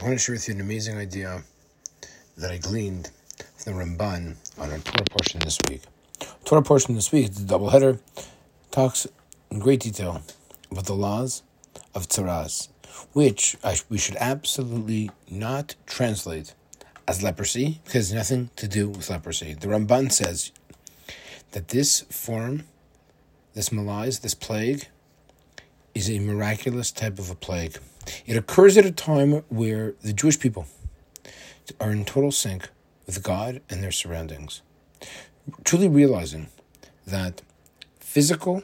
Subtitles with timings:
[0.00, 1.42] I want to share with you an amazing idea
[2.36, 3.10] that I gleaned
[3.56, 5.82] from the Ramban on our Torah portion this week.
[6.44, 7.98] Torah portion this week, the double header,
[8.70, 9.08] talks
[9.50, 10.22] in great detail
[10.70, 11.42] about the laws
[11.96, 12.68] of tzaras,
[13.12, 13.56] which
[13.88, 16.54] we should absolutely not translate
[17.08, 19.54] as leprosy because nothing to do with leprosy.
[19.54, 20.52] The Ramban says
[21.50, 22.66] that this form,
[23.54, 24.86] this malaise, this plague,
[25.92, 27.78] is a miraculous type of a plague.
[28.26, 30.66] It occurs at a time where the Jewish people
[31.80, 32.68] are in total sync
[33.06, 34.62] with God and their surroundings,
[35.64, 36.48] truly realizing
[37.06, 37.42] that
[37.98, 38.62] physical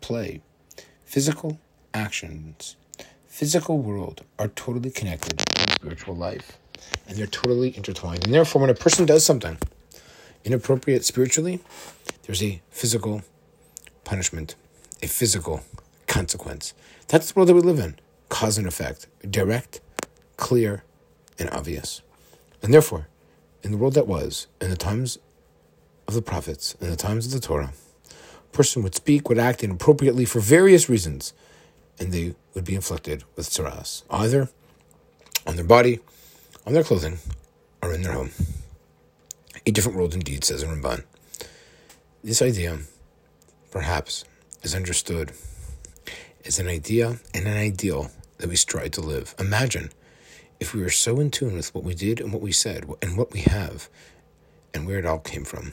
[0.00, 0.40] play,
[1.04, 1.58] physical
[1.94, 2.76] actions,
[3.26, 6.58] physical world are totally connected to spiritual life,
[7.06, 8.24] and they're totally intertwined.
[8.24, 9.58] And therefore, when a person does something
[10.44, 11.60] inappropriate spiritually,
[12.24, 13.22] there's a physical
[14.04, 14.54] punishment,
[15.02, 15.62] a physical
[16.06, 16.74] consequence.
[17.08, 17.96] That's the world that we live in
[18.42, 19.80] cause and effect, direct,
[20.36, 20.82] clear,
[21.38, 22.02] and obvious.
[22.60, 23.06] And therefore,
[23.62, 25.16] in the world that was, in the times
[26.08, 27.72] of the prophets, in the times of the Torah,
[28.10, 31.32] a person would speak, would act inappropriately for various reasons,
[32.00, 34.48] and they would be inflicted with tsaras, either
[35.46, 36.00] on their body,
[36.66, 37.18] on their clothing,
[37.80, 38.30] or in their home.
[39.64, 41.04] A different world indeed, says Ramban.
[42.24, 42.80] This idea,
[43.70, 44.24] perhaps,
[44.64, 45.30] is understood
[46.44, 48.10] as an idea and an ideal
[48.42, 49.36] that we strive to live.
[49.38, 49.90] Imagine
[50.58, 53.16] if we were so in tune with what we did and what we said and
[53.16, 53.88] what we have
[54.74, 55.72] and where it all came from.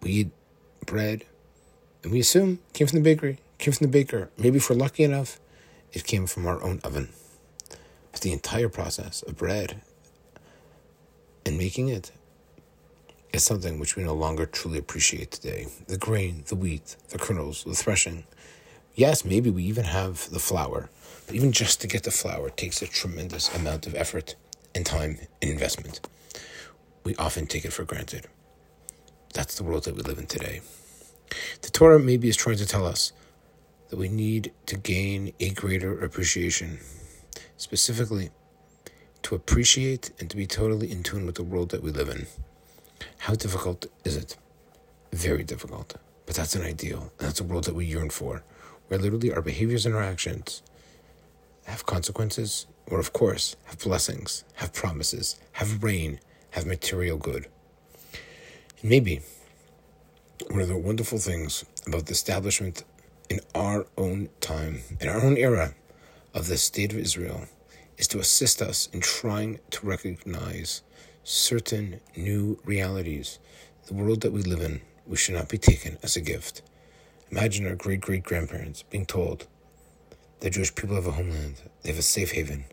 [0.00, 0.30] We eat
[0.86, 1.24] bread
[2.04, 4.30] and we assume came from the bakery, came from the baker.
[4.38, 5.40] Maybe if we're lucky enough,
[5.92, 7.08] it came from our own oven.
[8.12, 9.82] But the entire process of bread
[11.44, 12.12] and making it
[13.32, 15.66] is something which we no longer truly appreciate today.
[15.88, 18.24] The grain, the wheat, the kernels, the threshing.
[18.96, 20.88] Yes, maybe we even have the flour,
[21.26, 24.36] but even just to get the flour takes a tremendous amount of effort
[24.74, 26.00] and time and investment.
[27.04, 28.26] We often take it for granted.
[29.34, 30.62] That's the world that we live in today.
[31.60, 33.12] The Torah maybe is trying to tell us
[33.90, 36.78] that we need to gain a greater appreciation,
[37.58, 38.30] specifically
[39.24, 42.26] to appreciate and to be totally in tune with the world that we live in.
[43.18, 44.38] How difficult is it?
[45.12, 45.96] Very difficult.
[46.24, 47.12] But that's an ideal.
[47.18, 48.42] That's a world that we yearn for,
[48.88, 50.62] where literally our behaviors and our actions
[51.64, 56.20] have consequences, or of course, have blessings, have promises, have rain,
[56.50, 57.46] have material good.
[58.80, 59.20] And maybe
[60.50, 62.84] one of the wonderful things about the establishment
[63.28, 65.74] in our own time, in our own era
[66.34, 67.46] of the state of Israel,
[67.98, 70.82] is to assist us in trying to recognize
[71.24, 73.38] certain new realities.
[73.86, 76.62] The world that we live in, we should not be taken as a gift.
[77.30, 79.48] Imagine our great great grandparents being told
[80.40, 82.66] the Jewish people have a homeland, they have a safe haven,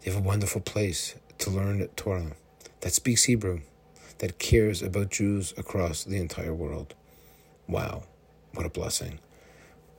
[0.00, 2.32] they have a wonderful place to learn Torah
[2.80, 3.60] that speaks Hebrew,
[4.18, 6.94] that cares about Jews across the entire world.
[7.68, 8.02] Wow,
[8.54, 9.20] what a blessing.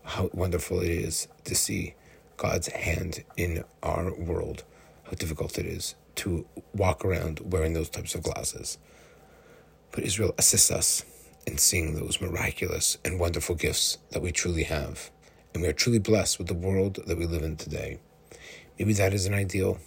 [0.03, 1.93] How wonderful it is to see
[2.35, 4.65] God's hand in our world,
[5.03, 8.77] how difficult it is to walk around wearing those types of glasses.
[9.91, 11.05] But Israel assists us
[11.45, 15.11] in seeing those miraculous and wonderful gifts that we truly have
[15.53, 17.99] and we are truly blessed with the world that we live in today.
[18.79, 19.79] Maybe that is an ideal,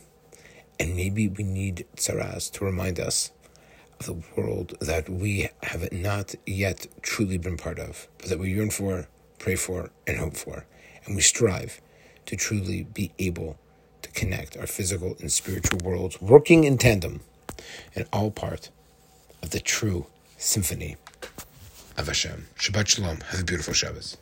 [0.78, 3.31] and maybe we need tzaras to remind us
[3.98, 8.53] of the world that we have not yet truly been part of, but that we
[8.53, 10.66] yearn for, pray for, and hope for.
[11.06, 11.81] And we strive
[12.26, 13.59] to truly be able
[14.03, 17.20] to connect our physical and spiritual worlds, working in tandem,
[17.94, 18.70] and all part
[19.43, 20.06] of the true
[20.37, 20.97] symphony
[21.97, 22.47] of Hashem.
[22.56, 23.21] Shabbat Shalom.
[23.21, 24.16] Have a beautiful Shabbos.